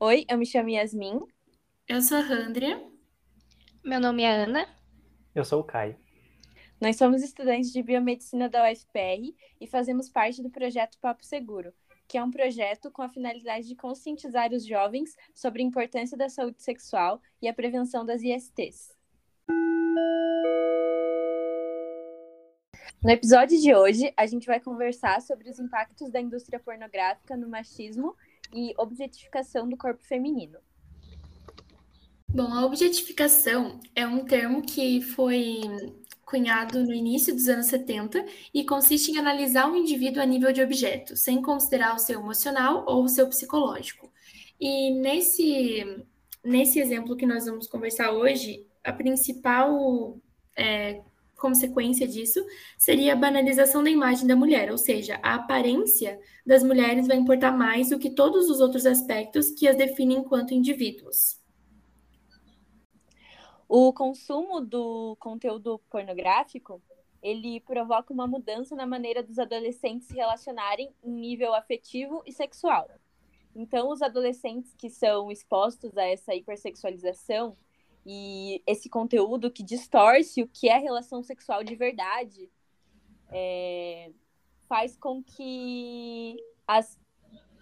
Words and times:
Oi, 0.00 0.24
eu 0.30 0.38
me 0.38 0.46
chamo 0.46 0.68
Yasmin. 0.68 1.18
Eu 1.88 2.00
sou 2.00 2.18
a 2.18 2.20
Randria. 2.20 2.80
Meu 3.84 3.98
nome 3.98 4.22
é 4.22 4.30
Ana. 4.30 4.64
Eu 5.34 5.44
sou 5.44 5.60
o 5.60 5.64
Caio. 5.64 5.98
Nós 6.80 6.96
somos 6.96 7.20
estudantes 7.20 7.72
de 7.72 7.82
biomedicina 7.82 8.48
da 8.48 8.70
UFPR 8.70 9.34
e 9.60 9.66
fazemos 9.66 10.08
parte 10.08 10.40
do 10.40 10.50
projeto 10.50 11.00
Papo 11.00 11.24
Seguro, 11.24 11.72
que 12.06 12.16
é 12.16 12.22
um 12.22 12.30
projeto 12.30 12.92
com 12.92 13.02
a 13.02 13.08
finalidade 13.08 13.66
de 13.66 13.74
conscientizar 13.74 14.52
os 14.52 14.64
jovens 14.64 15.16
sobre 15.34 15.62
a 15.62 15.66
importância 15.66 16.16
da 16.16 16.28
saúde 16.28 16.62
sexual 16.62 17.20
e 17.42 17.48
a 17.48 17.52
prevenção 17.52 18.06
das 18.06 18.22
ISTs. 18.22 18.96
No 23.02 23.10
episódio 23.10 23.60
de 23.60 23.74
hoje, 23.74 24.12
a 24.16 24.26
gente 24.26 24.46
vai 24.46 24.60
conversar 24.60 25.20
sobre 25.22 25.50
os 25.50 25.58
impactos 25.58 26.08
da 26.08 26.20
indústria 26.20 26.60
pornográfica 26.60 27.36
no 27.36 27.48
machismo 27.48 28.14
e 28.52 28.74
objetificação 28.76 29.68
do 29.68 29.76
corpo 29.76 30.02
feminino. 30.02 30.58
Bom, 32.28 32.52
a 32.52 32.66
objetificação 32.66 33.80
é 33.94 34.06
um 34.06 34.24
termo 34.24 34.62
que 34.62 35.00
foi 35.00 35.60
cunhado 36.24 36.84
no 36.84 36.92
início 36.92 37.34
dos 37.34 37.48
anos 37.48 37.66
70 37.66 38.22
e 38.52 38.64
consiste 38.64 39.10
em 39.10 39.18
analisar 39.18 39.66
um 39.66 39.76
indivíduo 39.76 40.22
a 40.22 40.26
nível 40.26 40.52
de 40.52 40.62
objeto, 40.62 41.16
sem 41.16 41.40
considerar 41.40 41.94
o 41.94 41.98
seu 41.98 42.20
emocional 42.20 42.84
ou 42.86 43.02
o 43.02 43.08
seu 43.08 43.26
psicológico. 43.28 44.12
E 44.60 44.90
nesse, 44.90 46.04
nesse 46.44 46.80
exemplo 46.80 47.16
que 47.16 47.24
nós 47.24 47.46
vamos 47.46 47.66
conversar 47.66 48.10
hoje, 48.10 48.66
a 48.84 48.92
principal 48.92 50.18
é, 50.54 51.00
consequência 51.38 52.06
disso 52.06 52.44
seria 52.76 53.14
a 53.14 53.16
banalização 53.16 53.82
da 53.82 53.90
imagem 53.90 54.26
da 54.26 54.36
mulher, 54.36 54.70
ou 54.70 54.76
seja, 54.76 55.18
a 55.22 55.36
aparência 55.36 56.20
das 56.44 56.62
mulheres 56.62 57.06
vai 57.06 57.16
importar 57.16 57.52
mais 57.52 57.90
do 57.90 57.98
que 57.98 58.10
todos 58.10 58.50
os 58.50 58.60
outros 58.60 58.84
aspectos 58.84 59.50
que 59.52 59.66
as 59.66 59.76
definem 59.76 60.18
enquanto 60.18 60.52
indivíduos. 60.52 61.40
O 63.68 63.92
consumo 63.92 64.60
do 64.60 65.16
conteúdo 65.20 65.78
pornográfico, 65.90 66.82
ele 67.22 67.60
provoca 67.60 68.12
uma 68.12 68.26
mudança 68.26 68.74
na 68.74 68.86
maneira 68.86 69.22
dos 69.22 69.38
adolescentes 69.38 70.08
se 70.08 70.14
relacionarem 70.14 70.90
em 71.04 71.10
nível 71.10 71.54
afetivo 71.54 72.22
e 72.26 72.32
sexual. 72.32 72.88
Então, 73.54 73.90
os 73.90 74.02
adolescentes 74.02 74.72
que 74.74 74.88
são 74.88 75.30
expostos 75.30 75.96
a 75.98 76.04
essa 76.04 76.34
hipersexualização, 76.34 77.56
e 78.10 78.62
esse 78.66 78.88
conteúdo 78.88 79.50
que 79.50 79.62
distorce 79.62 80.42
o 80.42 80.48
que 80.48 80.66
é 80.66 80.78
relação 80.78 81.22
sexual 81.22 81.62
de 81.62 81.76
verdade 81.76 82.50
é, 83.30 84.10
faz 84.66 84.96
com 84.96 85.22
que 85.22 86.34
as, 86.66 86.98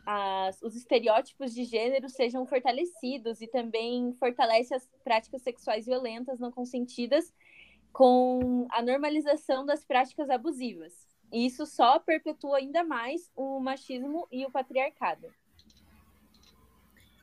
as, 0.06 0.62
os 0.62 0.76
estereótipos 0.76 1.52
de 1.52 1.64
gênero 1.64 2.08
sejam 2.08 2.46
fortalecidos 2.46 3.40
e 3.40 3.48
também 3.48 4.14
fortalece 4.20 4.72
as 4.72 4.88
práticas 5.02 5.42
sexuais 5.42 5.84
violentas 5.84 6.38
não 6.38 6.52
consentidas 6.52 7.34
com 7.92 8.68
a 8.70 8.80
normalização 8.80 9.66
das 9.66 9.84
práticas 9.84 10.30
abusivas. 10.30 10.94
E 11.32 11.44
isso 11.44 11.66
só 11.66 11.98
perpetua 11.98 12.58
ainda 12.58 12.84
mais 12.84 13.32
o 13.34 13.58
machismo 13.58 14.28
e 14.30 14.46
o 14.46 14.50
patriarcado. 14.50 15.26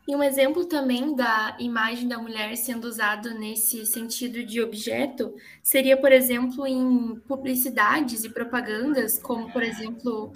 E 0.05 0.13
um 0.15 0.21
exemplo 0.21 0.65
também 0.65 1.15
da 1.15 1.55
imagem 1.59 2.09
da 2.09 2.17
mulher 2.17 2.57
sendo 2.57 2.85
usado 2.85 3.33
nesse 3.39 3.85
sentido 3.85 4.43
de 4.43 4.61
objeto 4.61 5.33
seria, 5.61 5.95
por 5.95 6.11
exemplo, 6.11 6.67
em 6.67 7.15
publicidades 7.25 8.25
e 8.25 8.29
propagandas, 8.29 9.17
como, 9.17 9.49
por 9.51 9.63
exemplo, 9.63 10.33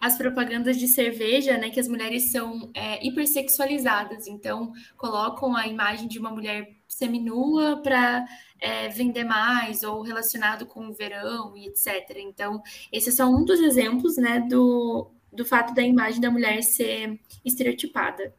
as 0.00 0.16
propagandas 0.16 0.76
de 0.76 0.86
cerveja, 0.86 1.56
né, 1.56 1.70
que 1.70 1.80
as 1.80 1.88
mulheres 1.88 2.30
são 2.30 2.70
é, 2.74 3.04
hipersexualizadas, 3.04 4.28
então 4.28 4.72
colocam 4.96 5.56
a 5.56 5.66
imagem 5.66 6.06
de 6.06 6.18
uma 6.18 6.30
mulher 6.30 6.76
seminua 6.86 7.80
para 7.82 8.24
é, 8.60 8.88
vender 8.88 9.24
mais 9.24 9.82
ou 9.82 10.02
relacionado 10.02 10.64
com 10.66 10.88
o 10.88 10.92
verão 10.92 11.56
e 11.56 11.66
etc. 11.66 12.18
Então, 12.18 12.62
esse 12.92 13.08
é 13.08 13.12
só 13.12 13.26
um 13.26 13.44
dos 13.44 13.58
exemplos, 13.58 14.16
né, 14.16 14.40
do, 14.40 15.10
do 15.34 15.44
fato 15.44 15.74
da 15.74 15.82
imagem 15.82 16.20
da 16.20 16.30
mulher 16.30 16.62
ser 16.62 17.20
estereotipada. 17.44 18.34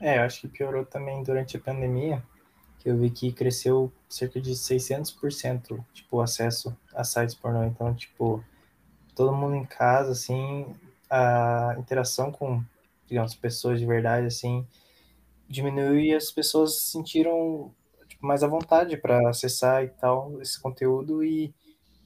É, 0.00 0.18
eu 0.18 0.22
acho 0.22 0.40
que 0.40 0.48
piorou 0.48 0.84
também 0.84 1.22
durante 1.22 1.56
a 1.56 1.60
pandemia, 1.60 2.22
que 2.78 2.88
eu 2.88 2.96
vi 2.96 3.10
que 3.10 3.32
cresceu 3.32 3.92
cerca 4.08 4.40
de 4.40 4.52
600%, 4.52 5.84
tipo, 5.92 6.16
o 6.16 6.20
acesso 6.22 6.76
a 6.94 7.04
sites 7.04 7.34
pornô. 7.34 7.64
Então, 7.64 7.94
tipo, 7.94 8.42
todo 9.14 9.36
mundo 9.36 9.56
em 9.56 9.64
casa, 9.64 10.12
assim, 10.12 10.74
a 11.10 11.76
interação 11.78 12.32
com, 12.32 12.64
digamos, 13.06 13.34
pessoas 13.34 13.78
de 13.78 13.84
verdade, 13.84 14.26
assim, 14.26 14.66
diminuiu 15.46 16.00
e 16.00 16.14
as 16.14 16.30
pessoas 16.30 16.76
se 16.76 16.92
sentiram 16.92 17.74
tipo, 18.06 18.24
mais 18.24 18.42
à 18.42 18.46
vontade 18.46 18.96
para 18.96 19.28
acessar 19.28 19.82
e 19.84 19.88
tal 19.88 20.40
esse 20.40 20.60
conteúdo 20.60 21.24
e 21.24 21.52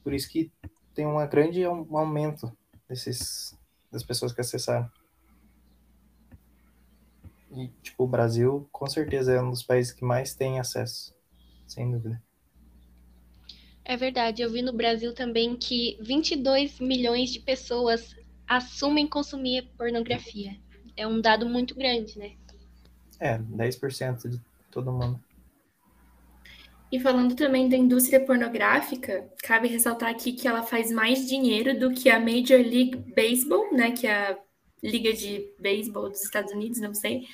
por 0.03 0.15
isso 0.15 0.31
que 0.31 0.51
tem 0.94 1.06
uma 1.06 1.27
grande 1.27 1.66
um 1.66 1.97
aumento 1.97 2.50
desses, 2.88 3.59
das 3.91 4.03
pessoas 4.03 4.32
que 4.32 4.41
acessaram. 4.41 4.91
E, 7.50 7.69
tipo, 7.82 8.05
o 8.05 8.09
Brasil, 8.09 8.69
com 8.72 8.87
certeza, 8.87 9.33
é 9.33 9.41
um 9.41 9.50
dos 9.50 9.62
países 9.62 9.93
que 9.93 10.04
mais 10.04 10.34
tem 10.34 10.59
acesso, 10.59 11.15
sem 11.66 11.91
dúvida. 11.91 12.21
É 13.84 13.97
verdade, 13.97 14.43
eu 14.43 14.50
vi 14.50 14.62
no 14.62 14.72
Brasil 14.72 15.15
também 15.15 15.56
que 15.56 15.99
22 16.00 16.81
milhões 16.81 17.31
de 17.31 17.38
pessoas 17.38 18.16
assumem 18.47 19.06
consumir 19.06 19.71
pornografia. 19.77 20.56
É 20.97 21.06
um 21.06 21.21
dado 21.21 21.47
muito 21.47 21.75
grande, 21.75 22.19
né? 22.19 22.34
É, 23.21 23.38
10% 23.38 24.28
de 24.28 24.41
todo 24.71 24.91
mundo. 24.91 25.22
E 26.94 27.00
falando 27.00 27.34
também 27.34 27.69
da 27.69 27.77
indústria 27.77 28.25
pornográfica, 28.25 29.28
cabe 29.43 29.66
ressaltar 29.66 30.09
aqui 30.10 30.31
que 30.32 30.47
ela 30.47 30.62
faz 30.62 30.93
mais 30.93 31.27
dinheiro 31.27 31.77
do 31.77 31.91
que 31.91 32.09
a 32.09 32.21
Major 32.21 32.60
League 32.60 32.94
Baseball, 33.16 33.75
né, 33.75 33.91
que 33.91 34.06
é 34.06 34.15
a 34.15 34.38
liga 34.81 35.12
de 35.12 35.44
beisebol 35.59 36.09
dos 36.09 36.22
Estados 36.22 36.53
Unidos, 36.53 36.78
não 36.81 36.94
sei, 36.94 37.25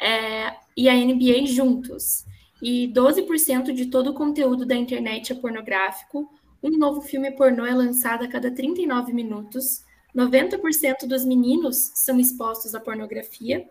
é, 0.00 0.54
e 0.76 0.88
a 0.88 0.94
NBA 0.94 1.46
juntos. 1.46 2.24
E 2.62 2.92
12% 2.94 3.72
de 3.72 3.86
todo 3.86 4.10
o 4.10 4.14
conteúdo 4.14 4.64
da 4.64 4.76
internet 4.76 5.32
é 5.32 5.34
pornográfico. 5.34 6.30
Um 6.62 6.78
novo 6.78 7.00
filme 7.00 7.32
pornô 7.32 7.66
é 7.66 7.74
lançado 7.74 8.24
a 8.24 8.28
cada 8.28 8.52
39 8.52 9.12
minutos. 9.12 9.82
90% 10.14 11.08
dos 11.08 11.24
meninos 11.24 11.90
são 11.96 12.20
expostos 12.20 12.72
à 12.72 12.78
pornografia 12.78 13.68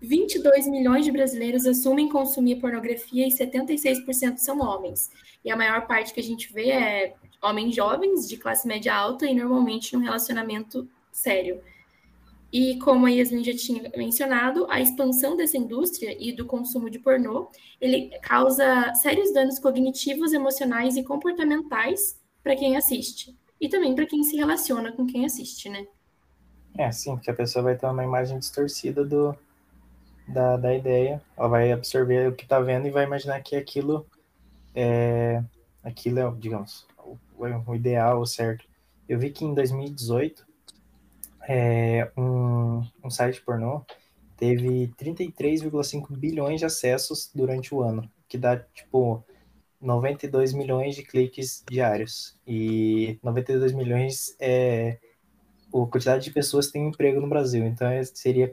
22 0.00 0.68
milhões 0.68 1.04
de 1.04 1.12
brasileiros 1.12 1.66
assumem 1.66 2.08
consumir 2.08 2.56
pornografia 2.56 3.26
e 3.26 3.30
76% 3.30 4.36
são 4.38 4.60
homens. 4.60 5.10
E 5.44 5.50
a 5.50 5.56
maior 5.56 5.86
parte 5.86 6.12
que 6.12 6.20
a 6.20 6.22
gente 6.22 6.52
vê 6.52 6.70
é 6.70 7.14
homens 7.42 7.74
jovens, 7.74 8.28
de 8.28 8.36
classe 8.36 8.66
média 8.66 8.94
alta 8.94 9.26
e 9.26 9.34
normalmente 9.34 9.96
num 9.96 10.02
relacionamento 10.02 10.88
sério. 11.10 11.60
E 12.52 12.78
como 12.78 13.06
a 13.06 13.10
Yasmin 13.10 13.44
já 13.44 13.54
tinha 13.54 13.90
mencionado, 13.96 14.66
a 14.70 14.80
expansão 14.80 15.36
dessa 15.36 15.56
indústria 15.56 16.16
e 16.18 16.32
do 16.32 16.46
consumo 16.46 16.88
de 16.88 16.98
pornô, 16.98 17.50
ele 17.80 18.10
causa 18.22 18.94
sérios 18.94 19.32
danos 19.32 19.58
cognitivos, 19.58 20.32
emocionais 20.32 20.96
e 20.96 21.02
comportamentais 21.02 22.18
para 22.42 22.56
quem 22.56 22.76
assiste. 22.76 23.36
E 23.60 23.68
também 23.68 23.94
para 23.94 24.06
quem 24.06 24.22
se 24.22 24.36
relaciona 24.36 24.92
com 24.92 25.06
quem 25.06 25.24
assiste, 25.24 25.68
né? 25.68 25.86
É, 26.78 26.92
sim, 26.92 27.14
porque 27.16 27.30
a 27.30 27.34
pessoa 27.34 27.62
vai 27.62 27.76
ter 27.76 27.86
uma 27.86 28.04
imagem 28.04 28.38
distorcida 28.38 29.04
do, 29.04 29.36
da, 30.28 30.56
da 30.56 30.74
ideia, 30.74 31.22
ela 31.36 31.48
vai 31.48 31.72
absorver 31.72 32.28
o 32.28 32.34
que 32.34 32.44
está 32.44 32.60
vendo 32.60 32.86
e 32.86 32.90
vai 32.90 33.04
imaginar 33.04 33.40
que 33.40 33.56
aquilo 33.56 34.06
é, 34.74 35.42
aquilo 35.82 36.18
é, 36.18 36.30
digamos, 36.38 36.86
o, 36.98 37.16
o 37.66 37.74
ideal, 37.74 38.20
o 38.20 38.26
certo. 38.26 38.64
Eu 39.08 39.18
vi 39.18 39.30
que 39.30 39.44
em 39.44 39.54
2018, 39.54 40.46
é, 41.48 42.10
um, 42.16 42.82
um 43.04 43.10
site 43.10 43.40
pornô 43.42 43.84
teve 44.36 44.92
33,5 44.98 46.14
bilhões 46.16 46.60
de 46.60 46.66
acessos 46.66 47.30
durante 47.34 47.74
o 47.74 47.82
ano, 47.82 48.10
que 48.28 48.36
dá, 48.36 48.56
tipo, 48.58 49.24
92 49.80 50.52
milhões 50.52 50.94
de 50.96 51.02
cliques 51.02 51.64
diários. 51.70 52.38
E 52.46 53.18
92 53.22 53.72
milhões 53.72 54.36
é 54.40 54.98
a 55.68 55.86
quantidade 55.86 56.24
de 56.24 56.32
pessoas 56.32 56.66
que 56.66 56.74
têm 56.74 56.88
emprego 56.88 57.20
no 57.20 57.28
Brasil. 57.28 57.64
Então, 57.64 57.86
é, 57.86 58.02
seria 58.04 58.52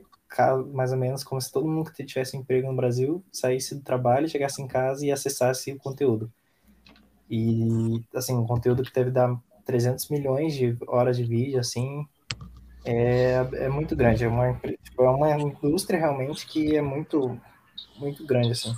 mais 0.74 0.92
ou 0.92 0.98
menos 0.98 1.24
como 1.24 1.40
se 1.40 1.52
todo 1.52 1.68
mundo 1.68 1.92
que 1.92 2.04
tivesse 2.04 2.36
emprego 2.36 2.68
no 2.68 2.76
Brasil 2.76 3.24
saísse 3.32 3.76
do 3.76 3.82
trabalho, 3.82 4.28
chegasse 4.28 4.62
em 4.62 4.68
casa 4.68 5.06
e 5.06 5.12
acessasse 5.12 5.72
o 5.72 5.78
conteúdo. 5.78 6.32
E, 7.30 8.04
assim, 8.14 8.36
um 8.36 8.46
conteúdo 8.46 8.84
que 8.84 8.94
deve 8.94 9.12
dar 9.12 9.36
300 9.66 10.10
milhões 10.10 10.54
de 10.54 10.78
horas 10.88 11.18
de 11.18 11.24
vídeo, 11.24 11.60
assim, 11.60 12.06
é, 12.86 13.48
é 13.54 13.70
muito 13.70 13.96
grande. 13.96 14.24
É 14.24 14.28
uma, 14.28 14.54
tipo, 14.54 15.04
é 15.04 15.10
uma 15.10 15.32
indústria 15.40 16.00
realmente 16.00 16.46
que 16.46 16.76
é 16.76 16.82
muito, 16.82 17.40
muito 17.98 18.26
grande, 18.26 18.52
assim. 18.52 18.76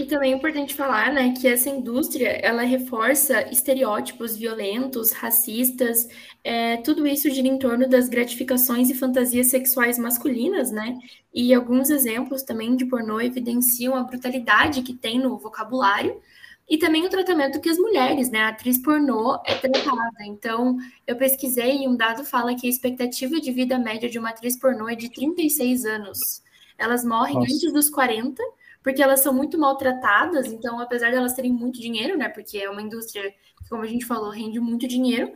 E 0.00 0.06
também 0.06 0.32
é 0.32 0.34
importante 0.34 0.74
falar, 0.74 1.12
né, 1.12 1.34
que 1.38 1.46
essa 1.46 1.68
indústria, 1.68 2.28
ela 2.28 2.62
reforça 2.62 3.46
estereótipos 3.52 4.34
violentos, 4.34 5.12
racistas, 5.12 6.08
é, 6.42 6.78
tudo 6.78 7.06
isso 7.06 7.28
gira 7.28 7.46
em 7.46 7.58
torno 7.58 7.86
das 7.86 8.08
gratificações 8.08 8.88
e 8.88 8.94
fantasias 8.94 9.48
sexuais 9.48 9.98
masculinas, 9.98 10.70
né, 10.72 10.98
e 11.34 11.52
alguns 11.52 11.90
exemplos 11.90 12.42
também 12.42 12.76
de 12.76 12.86
pornô 12.86 13.20
evidenciam 13.20 13.94
a 13.94 14.02
brutalidade 14.02 14.80
que 14.80 14.94
tem 14.94 15.18
no 15.18 15.36
vocabulário 15.36 16.18
e 16.66 16.78
também 16.78 17.04
o 17.04 17.10
tratamento 17.10 17.60
que 17.60 17.68
as 17.68 17.76
mulheres, 17.76 18.30
né, 18.30 18.40
a 18.40 18.48
atriz 18.48 18.78
pornô 18.78 19.38
é 19.44 19.54
tratada. 19.54 20.24
Então, 20.24 20.78
eu 21.06 21.14
pesquisei 21.14 21.82
e 21.82 21.86
um 21.86 21.94
dado 21.94 22.24
fala 22.24 22.54
que 22.54 22.66
a 22.66 22.70
expectativa 22.70 23.38
de 23.38 23.52
vida 23.52 23.78
média 23.78 24.08
de 24.08 24.18
uma 24.18 24.30
atriz 24.30 24.58
pornô 24.58 24.88
é 24.88 24.94
de 24.94 25.10
36 25.10 25.84
anos. 25.84 26.42
Elas 26.78 27.04
morrem 27.04 27.34
Nossa. 27.34 27.52
antes 27.52 27.70
dos 27.70 27.90
40 27.90 28.42
porque 28.82 29.02
elas 29.02 29.20
são 29.20 29.32
muito 29.32 29.58
maltratadas, 29.58 30.46
então 30.46 30.80
apesar 30.80 31.10
de 31.10 31.16
elas 31.16 31.34
terem 31.34 31.52
muito 31.52 31.80
dinheiro, 31.80 32.16
né, 32.16 32.28
porque 32.28 32.58
é 32.58 32.70
uma 32.70 32.82
indústria 32.82 33.30
que, 33.62 33.68
como 33.68 33.82
a 33.82 33.86
gente 33.86 34.06
falou, 34.06 34.30
rende 34.30 34.58
muito 34.58 34.88
dinheiro, 34.88 35.32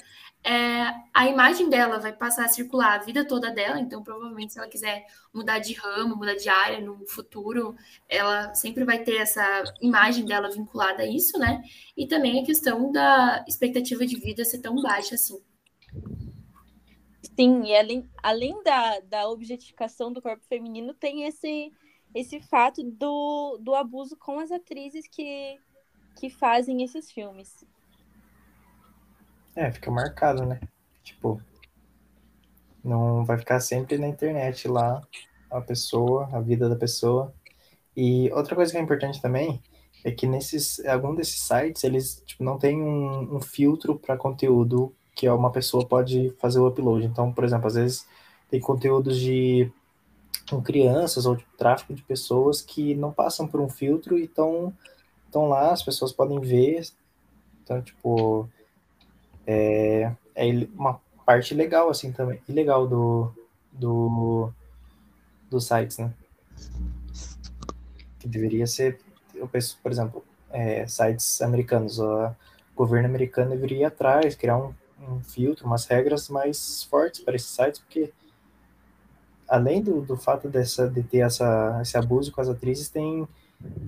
é, 0.47 0.93
a 1.15 1.27
imagem 1.27 1.71
dela 1.71 1.99
vai 1.99 2.13
passar 2.13 2.45
a 2.45 2.49
circular 2.49 3.01
a 3.01 3.03
vida 3.03 3.27
toda 3.27 3.51
dela, 3.51 3.81
então 3.81 4.03
provavelmente 4.03 4.53
se 4.53 4.59
ela 4.59 4.69
quiser 4.69 5.07
mudar 5.33 5.59
de 5.59 5.73
ramo, 5.73 6.17
mudar 6.17 6.35
de 6.35 6.51
área 6.51 6.81
no 6.81 7.07
futuro, 7.07 7.75
ela 8.07 8.55
sempre 8.55 8.85
vai 8.85 9.03
ter 9.03 9.17
essa 9.17 9.65
imagem 9.81 10.27
dela 10.27 10.51
vinculada 10.51 11.03
a 11.03 11.07
isso, 11.07 11.39
né? 11.39 11.63
E 11.97 12.07
também 12.07 12.43
a 12.43 12.45
questão 12.45 12.93
da 12.93 13.43
expectativa 13.49 14.05
de 14.05 14.17
vida 14.17 14.45
ser 14.45 14.59
tão 14.59 14.77
baixa 14.83 15.15
assim. 15.15 15.41
Sim, 17.35 17.65
e 17.65 17.75
além, 17.75 18.09
além 18.23 18.63
da, 18.63 19.01
da 19.01 19.29
objetificação 19.31 20.13
do 20.13 20.21
corpo 20.21 20.45
feminino, 20.47 20.93
tem 20.93 21.25
esse 21.25 21.73
esse 22.15 22.41
fato 22.41 22.83
do, 22.83 23.59
do 23.61 23.75
abuso 23.75 24.17
com 24.17 24.39
as 24.39 24.51
atrizes 24.53 25.07
que, 25.09 25.59
que 26.17 26.31
fazem 26.31 26.83
esses 26.83 27.11
filmes. 27.11 27.65
É, 29.57 29.71
fica 29.71 29.91
marcado, 29.91 30.45
né? 30.47 30.61
Tipo, 31.03 31.41
não 32.83 33.25
vai 33.25 33.39
ficar 33.39 33.61
sempre 33.61 33.99
na 33.99 34.09
internet 34.09 34.69
lá 34.69 35.01
a 35.51 35.61
pessoa, 35.61 36.29
a 36.33 36.41
vida 36.41 36.69
da 36.69 36.77
pessoa. 36.77 37.33
E 37.97 38.31
outra 38.33 38.55
coisa 38.55 38.73
que 38.73 38.79
é 38.79 38.81
importante 38.81 39.21
também 39.21 39.63
é 40.05 40.11
que 40.11 40.27
nesses 40.27 40.85
algum 40.85 41.15
desses 41.15 41.41
sites 41.41 41.83
eles 41.85 42.23
tipo, 42.27 42.45
não 42.45 42.59
tem 42.59 42.81
um, 42.81 43.37
um 43.37 43.41
filtro 43.41 43.99
para 43.99 44.17
conteúdo 44.17 44.95
que 45.15 45.29
uma 45.29 45.51
pessoa 45.51 45.87
pode 45.87 46.31
fazer 46.39 46.59
o 46.59 46.67
upload. 46.67 47.07
Então, 47.07 47.33
por 47.33 47.45
exemplo, 47.45 47.67
às 47.67 47.75
vezes 47.75 48.07
tem 48.51 48.61
conteúdos 48.61 49.19
de 49.19 49.73
com 50.49 50.63
crianças 50.63 51.27
ou 51.27 51.37
de 51.37 51.45
tráfico 51.57 51.95
de 51.95 52.03
pessoas 52.03 52.61
que 52.61 52.95
não 52.95 53.13
passam 53.13 53.47
por 53.47 53.61
um 53.61 53.69
filtro 53.69 54.19
e 54.19 54.25
estão 54.25 54.73
lá, 55.35 55.73
as 55.73 55.83
pessoas 55.83 56.13
podem 56.13 56.41
ver. 56.41 56.87
Então, 57.63 57.81
tipo, 57.81 58.49
é, 59.47 60.13
é 60.35 60.47
uma 60.75 61.01
parte 61.25 61.55
legal, 61.55 61.89
assim, 61.89 62.13
também, 62.13 62.41
ilegal 62.49 62.87
do, 62.87 63.33
do, 63.73 64.53
dos 65.51 65.67
sites, 65.67 65.99
né? 65.99 66.13
Que 68.19 68.29
deveria 68.29 68.67
ser, 68.67 69.01
eu 69.35 69.49
penso, 69.49 69.79
por 69.83 69.91
exemplo, 69.91 70.25
é, 70.51 70.87
sites 70.87 71.41
americanos, 71.41 71.99
o 71.99 72.33
governo 72.77 73.09
americano 73.09 73.51
deveria 73.51 73.79
ir 73.79 73.85
atrás, 73.85 74.35
criar 74.35 74.59
um, 74.59 74.75
um 75.01 75.23
filtro, 75.23 75.67
umas 75.67 75.87
regras 75.87 76.29
mais 76.29 76.85
fortes 76.85 77.21
para 77.21 77.37
esses 77.37 77.49
sites, 77.49 77.81
porque 77.81 78.13
além 79.49 79.83
do, 79.83 80.01
do 80.01 80.17
fato 80.17 80.49
dessa, 80.49 80.89
de 80.89 81.03
ter 81.03 81.19
essa, 81.19 81.79
esse 81.83 81.97
abuso 81.97 82.33
com 82.33 82.41
as 82.41 82.49
atrizes, 82.49 82.89
tem 82.89 83.27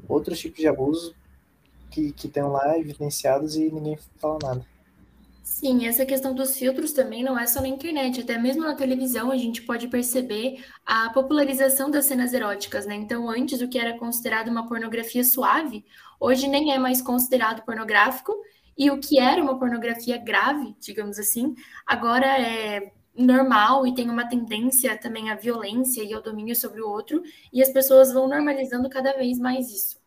outros 0.08 0.38
tipos 0.38 0.58
de 0.58 0.69
abuso 0.69 1.14
que 1.91 2.14
estão 2.25 2.53
lá 2.53 2.79
evidenciados 2.79 3.56
e 3.56 3.70
ninguém 3.70 3.99
fala 4.19 4.38
nada. 4.43 4.67
Sim, 5.43 5.87
essa 5.87 6.05
questão 6.05 6.35
dos 6.35 6.56
filtros 6.58 6.93
também 6.93 7.23
não 7.23 7.38
é 7.38 7.47
só 7.47 7.61
na 7.61 7.69
internet, 7.69 8.20
até 8.20 8.37
mesmo 8.37 8.64
na 8.64 8.75
televisão 8.75 9.31
a 9.31 9.37
gente 9.37 9.62
pode 9.62 9.88
perceber 9.88 10.62
a 10.85 11.08
popularização 11.11 11.91
das 11.91 12.05
cenas 12.05 12.35
eróticas, 12.35 12.85
né? 12.85 12.94
Então, 12.97 13.31
antes 13.31 13.62
o 13.62 13.69
que 13.69 13.79
era 13.79 13.97
considerado 13.97 14.49
uma 14.49 14.69
pornografia 14.69 15.25
suave, 15.25 15.85
hoje 16.20 16.49
nem 16.49 16.73
é 16.73 16.79
mais 16.79 17.00
considerado 17.00 17.64
pornográfico, 17.64 18.35
e 18.76 18.91
o 18.91 18.99
que 18.99 19.19
era 19.19 19.43
uma 19.43 19.58
pornografia 19.58 20.19
grave, 20.19 20.76
digamos 20.81 21.19
assim, 21.19 21.55
agora 21.87 22.26
é 22.26 22.93
normal 23.17 23.87
e 23.87 23.95
tem 23.95 24.11
uma 24.11 24.29
tendência 24.29 24.97
também 24.99 25.31
à 25.31 25.35
violência 25.35 26.03
e 26.03 26.13
ao 26.13 26.23
domínio 26.23 26.55
sobre 26.55 26.81
o 26.81 26.89
outro, 26.89 27.23
e 27.53 27.63
as 27.63 27.71
pessoas 27.71 28.13
vão 28.13 28.29
normalizando 28.29 28.89
cada 28.89 29.13
vez 29.13 29.39
mais 29.39 29.71
isso. 29.71 30.01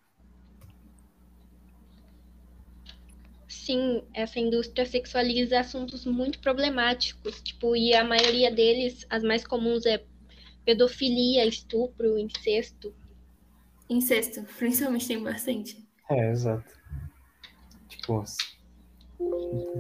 Sim, 3.47 4.03
essa 4.13 4.39
indústria 4.39 4.85
sexualiza 4.85 5.59
assuntos 5.59 6.05
muito 6.05 6.39
problemáticos, 6.39 7.41
tipo, 7.41 7.75
e 7.75 7.93
a 7.93 8.03
maioria 8.03 8.51
deles, 8.51 9.05
as 9.09 9.23
mais 9.23 9.45
comuns 9.45 9.85
é 9.85 10.03
pedofilia, 10.65 11.45
estupro, 11.45 12.17
incesto. 12.17 12.93
Incesto, 13.89 14.43
principalmente 14.57 15.07
tem 15.07 15.21
bastante. 15.21 15.87
É, 16.09 16.31
exato. 16.31 16.79
Tipo, 17.87 18.23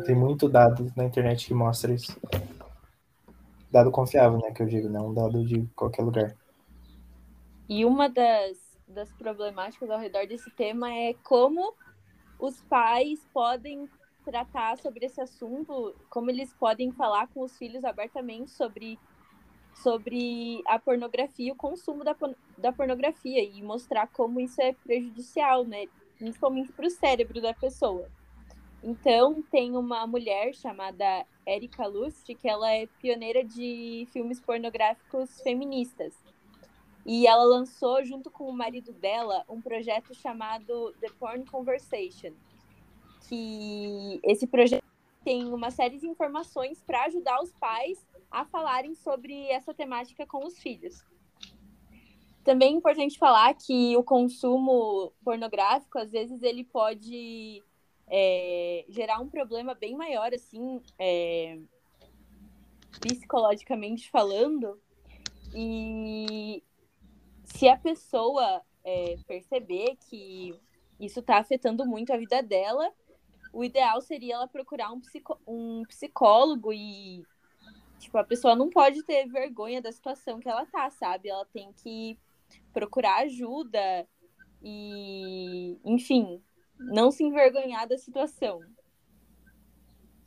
tem 0.05 0.15
muito 0.15 0.49
dado 0.49 0.91
na 0.95 1.05
internet 1.05 1.47
que 1.47 1.53
mostra 1.53 1.93
isso 1.93 2.19
dado 3.71 3.91
confiável, 3.91 4.39
né? 4.39 4.51
Que 4.51 4.63
eu 4.63 4.67
digo, 4.67 4.89
não 4.89 5.09
um 5.09 5.13
dado 5.13 5.45
de 5.45 5.65
qualquer 5.75 6.03
lugar. 6.03 6.35
E 7.67 7.85
uma 7.85 8.09
das, 8.09 8.57
das 8.87 9.11
problemáticas 9.13 9.89
ao 9.89 9.99
redor 9.99 10.25
desse 10.27 10.49
tema 10.51 10.91
é 10.91 11.13
como 11.23 11.73
os 12.39 12.61
pais 12.63 13.19
podem 13.33 13.87
tratar 14.25 14.77
sobre 14.77 15.05
esse 15.05 15.21
assunto, 15.21 15.95
como 16.09 16.29
eles 16.29 16.53
podem 16.53 16.91
falar 16.91 17.27
com 17.27 17.41
os 17.41 17.57
filhos 17.57 17.83
abertamente 17.83 18.51
sobre, 18.51 18.99
sobre 19.75 20.61
a 20.67 20.79
pornografia, 20.79 21.53
o 21.53 21.55
consumo 21.55 22.03
da, 22.03 22.15
da 22.57 22.71
pornografia 22.71 23.43
e 23.43 23.61
mostrar 23.61 24.07
como 24.07 24.39
isso 24.39 24.61
é 24.61 24.73
prejudicial, 24.73 25.63
né? 25.63 25.85
Principalmente 26.17 26.71
para 26.71 26.87
o 26.87 26.89
cérebro 26.89 27.41
da 27.41 27.53
pessoa. 27.53 28.09
Então, 28.83 29.41
tem 29.51 29.75
uma 29.75 30.07
mulher 30.07 30.53
chamada 30.55 31.25
Erika 31.45 31.85
Lust, 31.85 32.33
que 32.35 32.47
ela 32.47 32.71
é 32.71 32.87
pioneira 33.01 33.43
de 33.43 34.07
filmes 34.11 34.39
pornográficos 34.39 35.41
feministas. 35.41 36.13
E 37.05 37.27
ela 37.27 37.43
lançou, 37.43 38.03
junto 38.05 38.29
com 38.31 38.45
o 38.45 38.53
marido 38.53 38.93
dela, 38.93 39.43
um 39.49 39.59
projeto 39.59 40.13
chamado 40.13 40.93
The 41.01 41.09
Porn 41.19 41.45
Conversation. 41.45 42.31
Que 43.27 44.19
esse 44.23 44.47
projeto 44.47 44.83
tem 45.23 45.53
uma 45.53 45.71
série 45.71 45.97
de 45.97 46.07
informações 46.07 46.81
para 46.81 47.05
ajudar 47.05 47.41
os 47.41 47.51
pais 47.53 48.05
a 48.31 48.45
falarem 48.45 48.95
sobre 48.95 49.47
essa 49.47 49.73
temática 49.73 50.25
com 50.25 50.45
os 50.45 50.57
filhos. 50.57 51.03
Também 52.43 52.73
é 52.73 52.77
importante 52.77 53.19
falar 53.19 53.53
que 53.53 53.95
o 53.97 54.03
consumo 54.03 55.11
pornográfico, 55.23 55.99
às 55.99 56.11
vezes, 56.11 56.41
ele 56.41 56.63
pode 56.63 57.61
é, 58.09 58.85
gerar 58.89 59.19
um 59.19 59.29
problema 59.29 59.73
bem 59.73 59.95
maior, 59.95 60.33
assim, 60.33 60.81
é, 60.97 61.59
psicologicamente 62.99 64.09
falando. 64.09 64.79
E 65.53 66.63
se 67.43 67.67
a 67.67 67.77
pessoa 67.77 68.61
é, 68.83 69.15
perceber 69.27 69.97
que 70.09 70.53
isso 70.99 71.19
está 71.19 71.37
afetando 71.37 71.85
muito 71.85 72.11
a 72.11 72.17
vida 72.17 72.41
dela, 72.41 72.91
o 73.53 73.63
ideal 73.63 74.01
seria 74.01 74.35
ela 74.35 74.47
procurar 74.47 74.91
um, 74.91 74.99
psico 74.99 75.39
um 75.47 75.83
psicólogo 75.87 76.71
e 76.73 77.23
tipo, 77.99 78.17
a 78.17 78.23
pessoa 78.23 78.55
não 78.55 78.69
pode 78.69 79.03
ter 79.03 79.27
vergonha 79.27 79.81
da 79.81 79.91
situação 79.91 80.39
que 80.39 80.47
ela 80.47 80.65
tá, 80.65 80.89
sabe? 80.89 81.29
Ela 81.29 81.45
tem 81.45 81.71
que 81.73 82.17
procurar 82.71 83.23
ajuda 83.23 84.07
e, 84.61 85.77
enfim, 85.83 86.41
não 86.79 87.11
se 87.11 87.23
envergonhar 87.23 87.87
da 87.87 87.97
situação. 87.97 88.61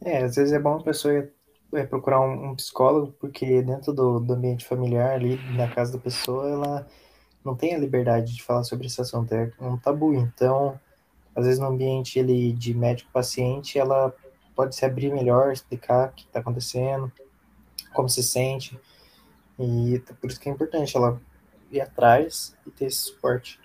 É, 0.04 0.24
às 0.24 0.36
vezes 0.36 0.52
é 0.52 0.58
bom 0.58 0.76
a 0.76 0.82
pessoa 0.82 1.28
é, 1.72 1.86
procurar 1.86 2.20
um, 2.20 2.50
um, 2.50 2.54
psicólogo, 2.56 3.12
porque 3.18 3.62
dentro 3.62 3.92
do, 3.92 4.20
do, 4.20 4.34
ambiente 4.34 4.64
familiar, 4.64 5.14
ali 5.14 5.36
na 5.56 5.68
casa 5.68 5.92
da 5.92 5.98
pessoa, 5.98 6.48
ela 6.48 6.86
não 7.44 7.56
tem 7.56 7.74
a 7.74 7.78
liberdade 7.78 8.34
de 8.34 8.42
falar 8.42 8.64
sobre 8.64 8.86
esse 8.86 9.00
assunto, 9.00 9.32
é 9.32 9.50
um 9.60 9.76
tabu. 9.78 10.12
Então, 10.14 10.78
às 11.34 11.46
vezes 11.46 11.58
no 11.58 11.66
ambiente 11.66 12.18
ele, 12.18 12.52
de 12.52 12.74
médico-paciente, 12.74 13.78
ela 13.78 14.14
pode 14.54 14.76
se 14.76 14.84
abrir 14.84 15.12
melhor, 15.12 15.52
explicar 15.52 16.10
o 16.10 16.12
que 16.12 16.24
está 16.24 16.40
acontecendo, 16.40 17.10
como 17.94 18.08
se 18.08 18.22
sente. 18.22 18.78
E 19.58 20.02
por 20.20 20.30
isso 20.30 20.40
que 20.40 20.48
é 20.48 20.52
importante 20.52 20.96
ela 20.96 21.20
ir 21.70 21.80
atrás 21.80 22.56
e 22.66 22.70
ter 22.70 22.86
esse 22.86 22.98
suporte. 22.98 23.61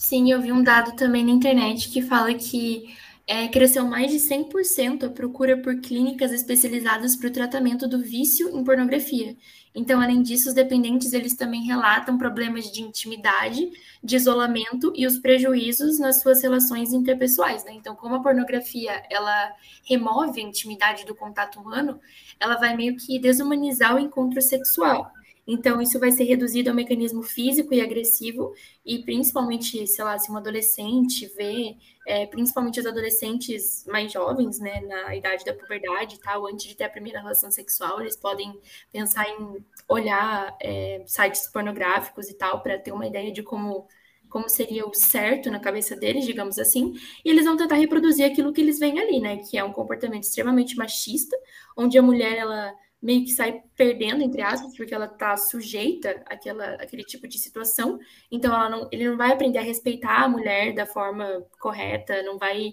Sim, 0.00 0.32
eu 0.32 0.40
vi 0.40 0.50
um 0.50 0.62
dado 0.62 0.96
também 0.96 1.22
na 1.22 1.30
internet 1.30 1.90
que 1.90 2.00
fala 2.00 2.32
que 2.32 2.88
é, 3.26 3.46
cresceu 3.48 3.86
mais 3.86 4.10
de 4.10 4.16
100% 4.16 5.04
a 5.04 5.10
procura 5.10 5.58
por 5.60 5.78
clínicas 5.78 6.32
especializadas 6.32 7.14
para 7.14 7.28
o 7.28 7.30
tratamento 7.30 7.86
do 7.86 8.00
vício 8.00 8.48
em 8.48 8.64
pornografia. 8.64 9.36
Então, 9.74 10.00
além 10.00 10.22
disso, 10.22 10.48
os 10.48 10.54
dependentes 10.54 11.12
eles 11.12 11.36
também 11.36 11.64
relatam 11.66 12.16
problemas 12.16 12.72
de 12.72 12.80
intimidade, 12.80 13.70
de 14.02 14.16
isolamento 14.16 14.90
e 14.96 15.06
os 15.06 15.18
prejuízos 15.18 15.98
nas 15.98 16.22
suas 16.22 16.42
relações 16.42 16.94
interpessoais. 16.94 17.62
Né? 17.66 17.72
Então, 17.74 17.94
como 17.94 18.14
a 18.14 18.22
pornografia 18.22 19.02
ela 19.10 19.52
remove 19.84 20.40
a 20.40 20.44
intimidade 20.44 21.04
do 21.04 21.14
contato 21.14 21.60
humano, 21.60 22.00
ela 22.40 22.56
vai 22.56 22.74
meio 22.74 22.96
que 22.96 23.18
desumanizar 23.18 23.94
o 23.94 23.98
encontro 23.98 24.40
sexual. 24.40 25.12
Então, 25.52 25.82
isso 25.82 25.98
vai 25.98 26.12
ser 26.12 26.22
reduzido 26.24 26.70
ao 26.70 26.76
mecanismo 26.76 27.24
físico 27.24 27.74
e 27.74 27.80
agressivo, 27.80 28.54
e 28.86 29.02
principalmente, 29.02 29.84
sei 29.84 30.04
lá, 30.04 30.16
se 30.16 30.30
um 30.30 30.36
adolescente 30.36 31.26
vê, 31.36 31.76
é, 32.06 32.24
principalmente 32.26 32.78
os 32.78 32.86
adolescentes 32.86 33.84
mais 33.88 34.12
jovens, 34.12 34.60
né, 34.60 34.80
na 34.82 35.16
idade 35.16 35.44
da 35.44 35.52
puberdade 35.52 36.14
e 36.14 36.18
tal, 36.20 36.46
antes 36.46 36.66
de 36.68 36.76
ter 36.76 36.84
a 36.84 36.88
primeira 36.88 37.20
relação 37.20 37.50
sexual, 37.50 38.00
eles 38.00 38.16
podem 38.16 38.60
pensar 38.92 39.28
em 39.28 39.64
olhar 39.88 40.56
é, 40.62 41.02
sites 41.04 41.48
pornográficos 41.48 42.28
e 42.30 42.34
tal, 42.34 42.62
para 42.62 42.78
ter 42.78 42.92
uma 42.92 43.06
ideia 43.06 43.32
de 43.32 43.42
como 43.42 43.88
como 44.28 44.48
seria 44.48 44.86
o 44.86 44.94
certo 44.94 45.50
na 45.50 45.58
cabeça 45.58 45.96
deles, 45.96 46.24
digamos 46.24 46.56
assim, 46.56 46.94
e 47.24 47.30
eles 47.30 47.44
vão 47.44 47.56
tentar 47.56 47.74
reproduzir 47.74 48.24
aquilo 48.24 48.52
que 48.52 48.60
eles 48.60 48.78
veem 48.78 49.00
ali, 49.00 49.20
né, 49.20 49.38
que 49.38 49.58
é 49.58 49.64
um 49.64 49.72
comportamento 49.72 50.22
extremamente 50.22 50.76
machista, 50.76 51.36
onde 51.76 51.98
a 51.98 52.02
mulher 52.02 52.36
ela 52.38 52.72
meio 53.02 53.24
que 53.24 53.30
sai 53.30 53.62
perdendo, 53.76 54.22
entre 54.22 54.42
aspas, 54.42 54.76
porque 54.76 54.94
ela 54.94 55.06
está 55.06 55.36
sujeita 55.36 56.22
àquela, 56.26 56.74
àquele 56.74 57.02
tipo 57.02 57.26
de 57.26 57.38
situação. 57.38 57.98
Então, 58.30 58.52
não, 58.68 58.88
ele 58.92 59.08
não 59.08 59.16
vai 59.16 59.32
aprender 59.32 59.58
a 59.58 59.62
respeitar 59.62 60.24
a 60.24 60.28
mulher 60.28 60.74
da 60.74 60.86
forma 60.86 61.46
correta, 61.58 62.22
não 62.22 62.38
vai. 62.38 62.72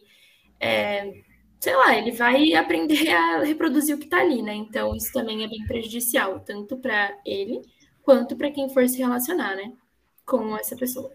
É, 0.59 1.23
sei 1.59 1.75
lá, 1.75 1.95
ele 1.97 2.11
vai 2.11 2.53
aprender 2.55 3.09
a 3.09 3.43
reproduzir 3.43 3.95
o 3.95 3.99
que 3.99 4.05
está 4.05 4.19
ali, 4.19 4.41
né? 4.41 4.53
Então, 4.53 4.95
isso 4.95 5.13
também 5.13 5.43
é 5.43 5.47
bem 5.47 5.65
prejudicial, 5.65 6.39
tanto 6.41 6.77
para 6.77 7.17
ele 7.25 7.61
quanto 8.03 8.35
para 8.35 8.51
quem 8.51 8.69
for 8.69 8.87
se 8.87 8.97
relacionar, 8.97 9.55
né? 9.55 9.73
Com 10.25 10.57
essa 10.57 10.75
pessoa. 10.75 11.11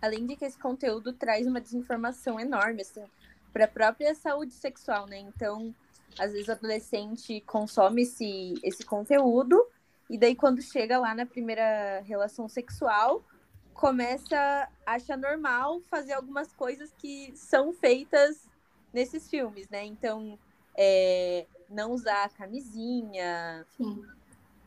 Além 0.00 0.26
de 0.26 0.36
que 0.36 0.44
esse 0.44 0.58
conteúdo 0.58 1.12
traz 1.12 1.46
uma 1.46 1.60
desinformação 1.60 2.38
enorme, 2.40 2.82
assim, 2.82 3.04
para 3.52 3.64
a 3.64 3.68
própria 3.68 4.14
saúde 4.14 4.54
sexual, 4.54 5.06
né? 5.06 5.18
Então, 5.18 5.74
às 6.18 6.32
vezes 6.32 6.48
o 6.48 6.52
adolescente 6.52 7.40
consome 7.42 8.02
esse, 8.02 8.54
esse 8.62 8.84
conteúdo, 8.84 9.64
e 10.08 10.18
daí 10.18 10.34
quando 10.34 10.60
chega 10.60 10.98
lá 10.98 11.14
na 11.14 11.24
primeira 11.24 12.00
relação 12.00 12.48
sexual, 12.48 13.24
começa 13.72 14.68
a 14.84 14.92
achar 14.92 15.16
normal 15.16 15.80
fazer 15.90 16.12
algumas 16.12 16.52
coisas 16.52 16.92
que 16.98 17.32
são 17.34 17.72
feitas 17.72 18.48
nesses 18.92 19.30
filmes, 19.30 19.68
né? 19.68 19.84
Então, 19.84 20.38
é, 20.76 21.46
não 21.68 21.92
usar 21.92 22.28
camisinha. 22.30 23.64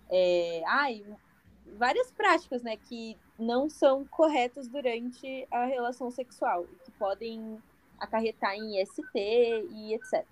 É, 0.10 0.64
ai, 0.68 1.06
várias 1.78 2.12
práticas, 2.12 2.62
né, 2.64 2.78
que 2.78 3.18
não 3.38 3.70
são 3.70 4.06
corretas 4.06 4.68
durante 4.68 5.48
a 5.52 5.66
relação 5.66 6.10
sexual, 6.12 6.66
que 6.86 6.92
podem 6.92 7.58
acarretar 8.00 8.54
em 8.56 8.82
IST 8.82 9.02
e 9.16 9.94
etc. 9.94 10.26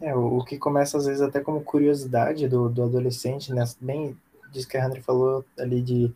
É, 0.00 0.14
o, 0.14 0.44
que 0.44 0.56
começa 0.58 0.96
às 0.96 1.06
vezes 1.06 1.20
até 1.20 1.40
como 1.40 1.62
curiosidade 1.62 2.48
do, 2.48 2.68
do 2.68 2.84
adolescente, 2.84 3.52
né? 3.52 3.64
Bem, 3.80 4.16
diz 4.52 4.64
que 4.64 4.76
a 4.76 4.86
Henry 4.86 5.02
falou 5.02 5.44
ali 5.58 5.82
de, 5.82 6.14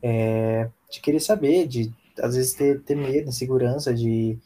é, 0.00 0.70
de 0.90 1.00
querer 1.00 1.20
saber, 1.20 1.66
de 1.66 1.92
às 2.20 2.36
vezes 2.36 2.54
ter, 2.54 2.80
ter 2.82 2.94
medo, 2.94 3.28
insegurança, 3.28 3.92
de, 3.92 4.38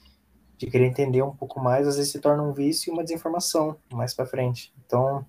de 0.57 0.67
querer 0.67 0.87
entender 0.87 1.23
um 1.23 1.35
pouco 1.35 1.61
mais, 1.61 1.87
às 1.87 1.97
vezes 1.97 2.11
se 2.11 2.21
torna 2.21 2.43
um 2.43 2.53
vício 2.53 2.91
e 2.91 2.93
uma 2.93 3.05
desinformação 3.05 3.77
mais 3.93 4.15
para 4.15 4.27
frente. 4.27 4.73
Então, 4.87 5.25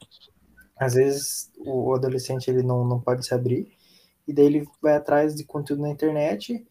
às 0.78 0.94
vezes 0.94 1.52
o 1.60 1.94
adolescente 1.94 2.50
ele 2.50 2.64
não, 2.64 2.86
não 2.86 3.00
pode 3.00 3.26
se 3.26 3.34
abrir, 3.34 3.72
e 4.28 4.34
daí 4.34 4.46
ele 4.46 4.68
vai 4.82 4.96
atrás 4.96 5.36
de 5.36 5.44
conteúdo 5.44 5.82
na 5.82 5.90
internet, 5.90 6.66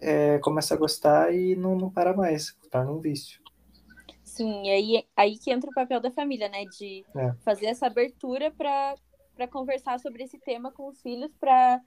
é, 0.00 0.38
começa 0.38 0.74
a 0.74 0.76
gostar 0.76 1.34
e 1.34 1.56
não, 1.56 1.76
não 1.76 1.90
para 1.90 2.14
mais, 2.14 2.56
torna 2.70 2.90
um 2.90 3.00
vício. 3.00 3.40
Sim, 4.38 4.70
aí, 4.70 5.04
aí 5.16 5.36
que 5.36 5.50
entra 5.50 5.68
o 5.68 5.74
papel 5.74 6.00
da 6.00 6.12
família, 6.12 6.48
né? 6.48 6.64
De 6.66 7.04
é. 7.16 7.32
fazer 7.40 7.66
essa 7.66 7.88
abertura 7.88 8.52
para 8.52 9.48
conversar 9.48 9.98
sobre 9.98 10.22
esse 10.22 10.38
tema 10.38 10.70
com 10.70 10.86
os 10.86 11.02
filhos, 11.02 11.34
para 11.40 11.82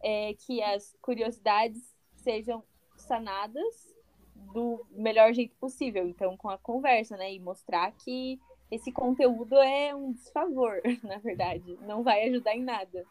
é, 0.00 0.32
que 0.34 0.62
as 0.62 0.96
curiosidades 1.02 1.92
sejam 2.14 2.62
sanadas 2.96 3.92
do 4.54 4.86
melhor 4.92 5.32
jeito 5.32 5.56
possível. 5.56 6.06
Então, 6.06 6.36
com 6.36 6.48
a 6.48 6.56
conversa, 6.56 7.16
né? 7.16 7.34
E 7.34 7.40
mostrar 7.40 7.90
que 7.90 8.38
esse 8.70 8.92
conteúdo 8.92 9.56
é 9.56 9.92
um 9.92 10.12
desfavor, 10.12 10.80
na 11.02 11.18
verdade. 11.18 11.76
Não 11.82 12.04
vai 12.04 12.28
ajudar 12.28 12.54
em 12.54 12.62
nada. 12.62 13.04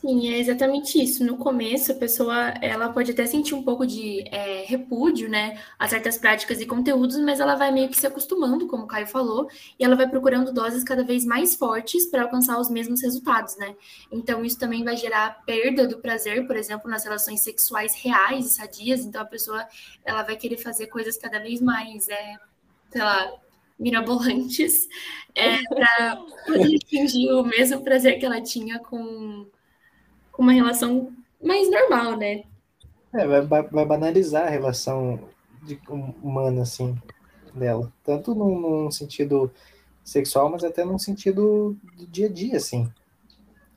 Sim, 0.00 0.32
é 0.32 0.38
exatamente 0.38 0.98
isso. 1.02 1.22
No 1.22 1.36
começo, 1.36 1.92
a 1.92 1.94
pessoa 1.94 2.34
ela 2.62 2.88
pode 2.88 3.10
até 3.10 3.26
sentir 3.26 3.54
um 3.54 3.62
pouco 3.62 3.86
de 3.86 4.24
é, 4.28 4.64
repúdio, 4.66 5.28
né, 5.28 5.60
a 5.78 5.86
certas 5.86 6.16
práticas 6.16 6.58
e 6.58 6.64
conteúdos, 6.64 7.18
mas 7.18 7.38
ela 7.38 7.54
vai 7.54 7.70
meio 7.70 7.90
que 7.90 7.98
se 7.98 8.06
acostumando, 8.06 8.66
como 8.66 8.84
o 8.84 8.86
Caio 8.86 9.06
falou, 9.06 9.46
e 9.78 9.84
ela 9.84 9.94
vai 9.94 10.08
procurando 10.08 10.54
doses 10.54 10.82
cada 10.84 11.04
vez 11.04 11.26
mais 11.26 11.54
fortes 11.54 12.06
para 12.06 12.22
alcançar 12.22 12.58
os 12.58 12.70
mesmos 12.70 13.02
resultados, 13.02 13.58
né? 13.58 13.76
Então, 14.10 14.42
isso 14.42 14.58
também 14.58 14.82
vai 14.82 14.96
gerar 14.96 15.44
perda 15.44 15.86
do 15.86 15.98
prazer, 15.98 16.46
por 16.46 16.56
exemplo, 16.56 16.90
nas 16.90 17.04
relações 17.04 17.42
sexuais 17.42 17.94
reais 17.94 18.46
e 18.46 18.50
sadias. 18.54 19.04
Então, 19.04 19.20
a 19.20 19.26
pessoa 19.26 19.66
ela 20.02 20.22
vai 20.22 20.36
querer 20.36 20.56
fazer 20.56 20.86
coisas 20.86 21.18
cada 21.18 21.38
vez 21.40 21.60
mais, 21.60 22.08
é, 22.08 22.36
sei 22.90 23.02
lá, 23.02 23.30
mirabolantes, 23.78 24.88
é, 25.34 25.58
para 25.64 26.22
atingir 26.54 27.30
o 27.32 27.44
mesmo 27.44 27.82
prazer 27.82 28.18
que 28.18 28.24
ela 28.24 28.40
tinha 28.40 28.78
com 28.78 29.46
com 30.40 30.44
uma 30.44 30.54
relação 30.54 31.12
mais 31.44 31.70
normal, 31.70 32.16
né? 32.16 32.44
É, 33.12 33.26
vai, 33.26 33.62
vai 33.62 33.84
banalizar 33.84 34.46
a 34.46 34.50
relação 34.50 35.20
de, 35.62 35.78
humana, 36.22 36.62
assim, 36.62 36.96
dela. 37.52 37.92
Tanto 38.02 38.34
num, 38.34 38.58
num, 38.58 38.90
sentido 38.90 39.50
sexual, 40.02 40.48
mas 40.48 40.64
até 40.64 40.82
num 40.82 40.98
sentido 40.98 41.76
do 41.94 42.06
dia 42.06 42.26
a 42.26 42.32
dia, 42.32 42.56
assim. 42.56 42.90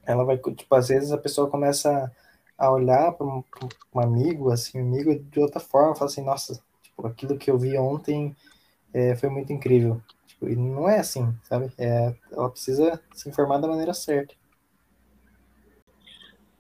Ela 0.05 0.23
vai, 0.23 0.37
tipo, 0.37 0.73
às 0.73 0.87
vezes 0.87 1.11
a 1.11 1.17
pessoa 1.17 1.49
começa 1.49 2.09
a 2.57 2.71
olhar 2.71 3.11
para 3.11 3.27
um, 3.27 3.43
um, 3.93 3.99
amigo, 3.99 4.49
assim, 4.49 4.79
um 4.81 4.87
amigo 4.87 5.13
de 5.15 5.41
outra 5.41 5.59
forma, 5.59 5.95
fala 5.95 6.09
assim, 6.09 6.23
nossa, 6.23 6.61
tipo, 6.81 7.05
aquilo 7.05 7.37
que 7.37 7.51
eu 7.51 7.57
vi 7.57 7.77
ontem 7.77 8.33
é, 8.93 9.17
foi 9.17 9.27
muito 9.27 9.51
incrível. 9.51 10.01
Tipo, 10.27 10.47
e 10.47 10.55
não 10.55 10.87
é 10.87 10.99
assim, 10.99 11.35
sabe? 11.43 11.73
É, 11.77 12.15
ela 12.31 12.49
precisa 12.49 13.01
se 13.13 13.27
informar 13.27 13.57
da 13.57 13.67
maneira 13.67 13.93
certa. 13.93 14.33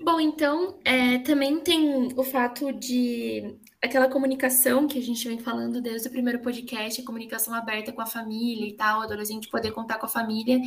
Bom, 0.03 0.19
então, 0.19 0.77
é, 0.83 1.19
também 1.19 1.61
tem 1.61 2.09
o 2.17 2.23
fato 2.25 2.73
de 2.73 3.57
aquela 3.81 4.09
comunicação 4.09 4.85
que 4.85 4.99
a 4.99 5.01
gente 5.01 5.25
vem 5.25 5.39
falando 5.39 5.81
desde 5.81 6.09
o 6.09 6.11
primeiro 6.11 6.39
podcast, 6.41 6.99
a 6.99 7.05
comunicação 7.05 7.53
aberta 7.53 7.93
com 7.93 8.01
a 8.01 8.05
família 8.05 8.67
e 8.67 8.73
tal, 8.75 9.01
adolescente 9.01 9.47
poder 9.47 9.71
contar 9.71 9.99
com 9.99 10.05
a 10.05 10.09
família. 10.09 10.59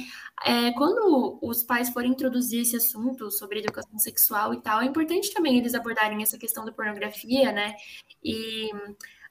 É, 0.42 0.72
quando 0.72 1.38
os 1.42 1.62
pais 1.62 1.90
forem 1.90 2.12
introduzir 2.12 2.62
esse 2.62 2.76
assunto 2.76 3.30
sobre 3.30 3.58
educação 3.58 3.98
sexual 3.98 4.54
e 4.54 4.62
tal, 4.62 4.80
é 4.80 4.86
importante 4.86 5.30
também 5.34 5.58
eles 5.58 5.74
abordarem 5.74 6.22
essa 6.22 6.38
questão 6.38 6.64
da 6.64 6.72
pornografia, 6.72 7.52
né? 7.52 7.76
E 8.24 8.70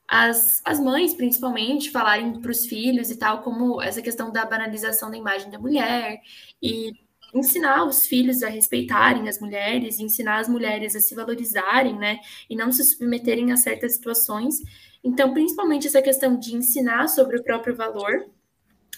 as, 0.08 0.62
as 0.66 0.80
mães, 0.80 1.16
principalmente, 1.16 1.90
falarem 1.90 2.40
para 2.40 2.52
os 2.52 2.68
filhos 2.68 3.10
e 3.10 3.18
tal, 3.18 3.42
como 3.42 3.82
essa 3.82 4.04
questão 4.04 4.32
da 4.32 4.46
banalização 4.46 5.10
da 5.10 5.18
imagem 5.18 5.50
da 5.50 5.58
mulher 5.58 6.22
e 6.62 6.92
ensinar 7.36 7.84
os 7.86 8.06
filhos 8.06 8.42
a 8.42 8.48
respeitarem 8.48 9.28
as 9.28 9.40
mulheres, 9.40 10.00
ensinar 10.00 10.40
as 10.40 10.48
mulheres 10.48 10.96
a 10.96 11.02
se 11.02 11.14
valorizarem, 11.14 11.98
né, 11.98 12.20
e 12.50 12.56
não 12.56 12.72
se 12.72 12.84
submeterem 12.84 13.52
a 13.52 13.58
certas 13.58 13.96
situações. 13.96 14.62
Então, 15.04 15.34
principalmente 15.34 15.86
essa 15.86 16.02
questão 16.02 16.40
de 16.40 16.56
ensinar 16.56 17.10
sobre 17.10 17.38
o 17.38 17.44
próprio 17.44 17.76
valor, 17.76 18.26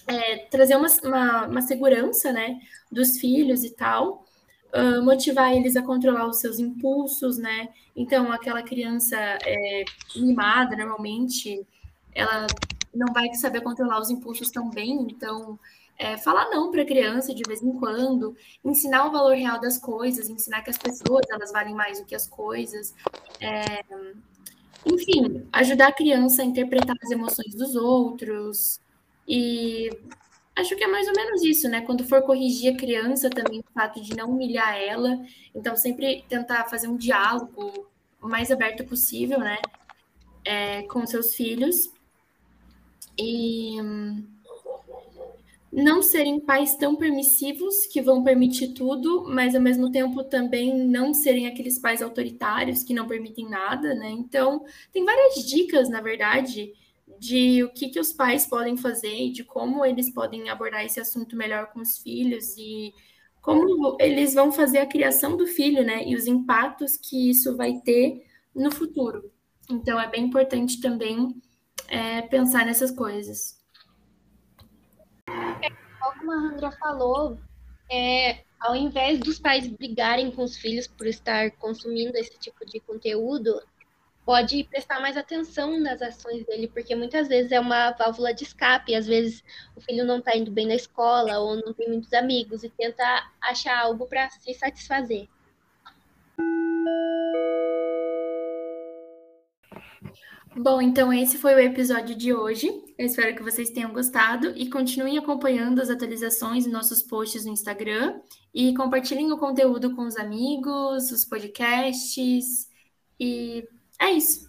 é, 0.05 0.37
trazer 0.51 0.75
uma, 0.75 0.87
uma, 1.03 1.47
uma, 1.47 1.61
segurança, 1.61 2.31
né, 2.31 2.59
dos 2.91 3.17
filhos 3.17 3.63
e 3.63 3.71
tal, 3.71 4.23
uh, 4.73 5.03
motivar 5.03 5.51
eles 5.51 5.75
a 5.75 5.81
controlar 5.81 6.27
os 6.27 6.39
seus 6.39 6.59
impulsos, 6.59 7.37
né, 7.37 7.69
então 7.95 8.31
aquela 8.31 8.61
criança 8.61 9.17
é, 9.17 9.83
mimada, 10.15 10.77
normalmente, 10.77 11.65
ela 12.13 12.45
não 12.93 13.11
vai 13.13 13.33
saber 13.33 13.61
controlar 13.61 13.99
os 13.99 14.11
impulsos 14.11 14.49
tão 14.51 14.69
bem, 14.69 15.07
então 15.09 15.59
é, 15.97 16.17
falar 16.17 16.49
não 16.49 16.69
para 16.71 16.83
a 16.83 16.85
criança 16.85 17.33
de 17.33 17.41
vez 17.47 17.61
em 17.63 17.71
quando, 17.73 18.35
ensinar 18.63 19.07
o 19.07 19.11
valor 19.11 19.35
real 19.35 19.59
das 19.59 19.77
coisas, 19.77 20.29
ensinar 20.29 20.61
que 20.61 20.69
as 20.69 20.77
pessoas 20.77 21.25
elas 21.29 21.51
valem 21.51 21.73
mais 21.73 21.99
do 21.99 22.05
que 22.05 22.15
as 22.15 22.27
coisas, 22.27 22.93
é, 23.41 23.83
enfim, 24.85 25.47
ajudar 25.51 25.87
a 25.87 25.93
criança 25.93 26.41
a 26.41 26.45
interpretar 26.45 26.95
as 27.01 27.11
emoções 27.11 27.55
dos 27.55 27.75
outros 27.75 28.79
e 29.27 29.89
acho 30.55 30.75
que 30.75 30.83
é 30.83 30.87
mais 30.87 31.07
ou 31.07 31.13
menos 31.13 31.43
isso, 31.43 31.67
né? 31.67 31.81
Quando 31.81 32.03
for 32.03 32.21
corrigir 32.21 32.73
a 32.73 32.77
criança 32.77 33.29
também 33.29 33.59
o 33.59 33.73
fato 33.73 34.01
de 34.01 34.15
não 34.15 34.31
humilhar 34.31 34.75
ela, 34.77 35.19
então 35.53 35.75
sempre 35.75 36.23
tentar 36.29 36.65
fazer 36.69 36.87
um 36.87 36.97
diálogo 36.97 37.87
o 38.21 38.27
mais 38.27 38.51
aberto 38.51 38.83
possível, 38.85 39.39
né? 39.39 39.57
É, 40.45 40.83
com 40.83 41.05
seus 41.05 41.35
filhos 41.35 41.91
e 43.17 43.81
hum, 43.81 44.23
não 45.71 46.01
serem 46.01 46.39
pais 46.39 46.75
tão 46.75 46.95
permissivos 46.95 47.85
que 47.87 48.01
vão 48.01 48.23
permitir 48.23 48.69
tudo, 48.69 49.25
mas 49.27 49.53
ao 49.53 49.61
mesmo 49.61 49.91
tempo 49.91 50.23
também 50.23 50.87
não 50.87 51.13
serem 51.13 51.47
aqueles 51.47 51.77
pais 51.77 52.01
autoritários 52.01 52.83
que 52.83 52.93
não 52.93 53.07
permitem 53.07 53.49
nada, 53.49 53.93
né? 53.93 54.09
Então, 54.09 54.63
tem 54.93 55.03
várias 55.03 55.45
dicas, 55.45 55.89
na 55.89 56.01
verdade, 56.01 56.73
de 57.19 57.63
o 57.63 57.69
que, 57.69 57.89
que 57.89 57.99
os 57.99 58.13
pais 58.13 58.45
podem 58.45 58.77
fazer 58.77 59.13
e 59.13 59.31
de 59.31 59.43
como 59.43 59.85
eles 59.85 60.09
podem 60.13 60.49
abordar 60.49 60.85
esse 60.85 60.99
assunto 60.99 61.35
melhor 61.35 61.67
com 61.71 61.81
os 61.81 61.97
filhos 61.97 62.55
e 62.57 62.93
como 63.41 63.97
eles 63.99 64.33
vão 64.33 64.51
fazer 64.51 64.79
a 64.79 64.85
criação 64.85 65.37
do 65.37 65.47
filho, 65.47 65.83
né? 65.83 66.03
E 66.05 66.15
os 66.15 66.27
impactos 66.27 66.97
que 66.97 67.29
isso 67.29 67.55
vai 67.55 67.79
ter 67.81 68.25
no 68.55 68.71
futuro. 68.71 69.31
Então, 69.69 69.99
é 69.99 70.09
bem 70.09 70.25
importante 70.25 70.79
também 70.81 71.41
é, 71.87 72.21
pensar 72.23 72.65
nessas 72.65 72.91
coisas. 72.91 73.56
Como 76.27 76.37
a 76.37 76.49
Andra 76.49 76.71
falou, 76.73 77.39
é, 77.89 78.43
ao 78.59 78.75
invés 78.75 79.17
dos 79.17 79.39
pais 79.39 79.65
brigarem 79.65 80.29
com 80.29 80.43
os 80.43 80.57
filhos 80.57 80.85
por 80.85 81.07
estar 81.07 81.51
consumindo 81.51 82.17
esse 82.17 82.37
tipo 82.37 82.65
de 82.65 82.81
conteúdo, 82.81 83.61
pode 84.25 84.65
prestar 84.65 84.99
mais 84.99 85.15
atenção 85.15 85.79
nas 85.79 86.01
ações 86.01 86.45
dele, 86.45 86.67
porque 86.67 86.93
muitas 86.97 87.29
vezes 87.29 87.53
é 87.53 87.59
uma 87.61 87.91
válvula 87.91 88.33
de 88.33 88.43
escape, 88.43 88.93
às 88.93 89.07
vezes 89.07 89.41
o 89.73 89.79
filho 89.79 90.03
não 90.03 90.17
está 90.19 90.35
indo 90.35 90.51
bem 90.51 90.67
na 90.67 90.75
escola 90.75 91.39
ou 91.39 91.55
não 91.55 91.73
tem 91.73 91.87
muitos 91.87 92.11
amigos 92.11 92.61
e 92.61 92.69
tenta 92.71 93.31
achar 93.41 93.79
algo 93.79 94.05
para 94.05 94.29
se 94.29 94.53
satisfazer. 94.53 95.29
Bom, 100.59 100.81
então 100.81 101.13
esse 101.13 101.37
foi 101.37 101.53
o 101.53 101.59
episódio 101.59 102.15
de 102.15 102.33
hoje. 102.33 102.67
Eu 102.97 103.05
espero 103.05 103.35
que 103.35 103.43
vocês 103.43 103.69
tenham 103.69 103.93
gostado 103.93 104.53
e 104.55 104.67
continuem 104.71 105.15
acompanhando 105.15 105.79
as 105.79 105.89
atualizações 105.89 106.65
em 106.65 106.71
nossos 106.71 107.03
posts 107.03 107.45
no 107.45 107.51
Instagram 107.51 108.19
e 108.51 108.73
compartilhem 108.73 109.31
o 109.31 109.37
conteúdo 109.37 109.95
com 109.95 110.07
os 110.07 110.17
amigos, 110.17 111.11
os 111.11 111.23
podcasts 111.23 112.67
e 113.19 113.63
é 113.99 114.11
isso. 114.13 114.46